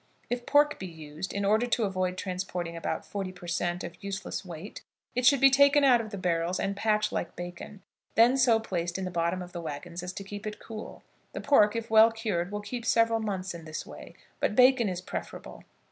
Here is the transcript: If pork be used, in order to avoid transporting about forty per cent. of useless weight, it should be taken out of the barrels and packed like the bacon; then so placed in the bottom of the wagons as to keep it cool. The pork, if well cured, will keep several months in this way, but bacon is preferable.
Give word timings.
If 0.31 0.47
pork 0.47 0.79
be 0.79 0.87
used, 0.87 1.31
in 1.31 1.45
order 1.45 1.67
to 1.67 1.83
avoid 1.83 2.17
transporting 2.17 2.75
about 2.75 3.05
forty 3.05 3.31
per 3.31 3.45
cent. 3.45 3.83
of 3.83 4.03
useless 4.03 4.43
weight, 4.43 4.81
it 5.13 5.27
should 5.27 5.39
be 5.39 5.51
taken 5.51 5.83
out 5.83 6.01
of 6.01 6.09
the 6.09 6.17
barrels 6.17 6.59
and 6.59 6.75
packed 6.75 7.11
like 7.11 7.27
the 7.35 7.43
bacon; 7.43 7.83
then 8.15 8.35
so 8.35 8.59
placed 8.59 8.97
in 8.97 9.05
the 9.05 9.11
bottom 9.11 9.43
of 9.43 9.51
the 9.51 9.61
wagons 9.61 10.01
as 10.01 10.11
to 10.13 10.23
keep 10.23 10.47
it 10.47 10.57
cool. 10.59 11.03
The 11.33 11.41
pork, 11.41 11.75
if 11.75 11.91
well 11.91 12.11
cured, 12.11 12.51
will 12.51 12.61
keep 12.61 12.83
several 12.83 13.19
months 13.19 13.53
in 13.53 13.63
this 13.65 13.85
way, 13.85 14.15
but 14.39 14.55
bacon 14.55 14.89
is 14.89 15.01
preferable. 15.01 15.65